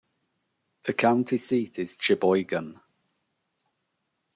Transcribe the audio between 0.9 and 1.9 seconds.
county seat